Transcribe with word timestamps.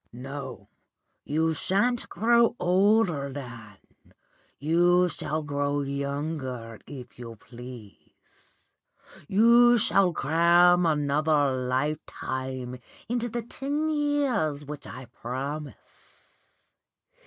No, 0.11 0.67
you 1.25 1.53
shan't 1.53 2.09
grow 2.09 2.55
older, 2.59 3.29
Dan, 3.31 3.77
you 4.57 5.07
shall 5.07 5.43
grow 5.43 5.81
younger 5.81 6.79
if 6.87 7.19
you 7.19 7.35
please. 7.35 8.67
You 9.27 9.77
shall 9.77 10.11
cram 10.11 10.87
another 10.87 11.55
lifetime 11.67 12.79
into 13.09 13.29
the 13.29 13.43
ten 13.43 13.91
years 13.91 14.65
which 14.65 14.87
I 14.87 15.05
promise. 15.05 16.41